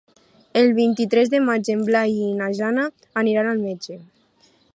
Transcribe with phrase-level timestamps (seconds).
[0.61, 2.87] El vint-i-tres de maig en Blai i na Jana
[3.25, 4.01] aniran al metge.